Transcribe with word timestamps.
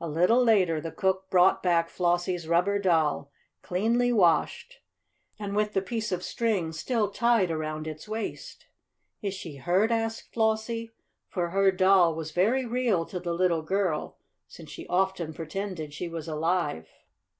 A 0.00 0.08
little 0.08 0.42
later 0.42 0.80
the 0.80 0.90
cook 0.90 1.30
brought 1.30 1.62
back 1.62 1.88
Flossie's 1.88 2.48
rubber 2.48 2.80
doll, 2.80 3.30
cleanly 3.62 4.12
washed, 4.12 4.80
and 5.38 5.54
with 5.54 5.72
the 5.72 5.80
piece 5.80 6.10
of 6.10 6.24
string 6.24 6.72
still 6.72 7.08
tied 7.12 7.48
around 7.48 7.86
its 7.86 8.08
waist. 8.08 8.66
"Is 9.20 9.34
she 9.34 9.58
hurt?" 9.58 9.92
asked 9.92 10.34
Flossie, 10.34 10.90
for 11.28 11.50
her 11.50 11.70
doll 11.70 12.16
was 12.16 12.32
very 12.32 12.66
real 12.66 13.06
to 13.06 13.20
the 13.20 13.34
little 13.34 13.62
girl, 13.62 14.18
since 14.48 14.68
she 14.68 14.84
often 14.88 15.32
pretended 15.32 15.94
she 15.94 16.08
was 16.08 16.26
alive. 16.26 16.88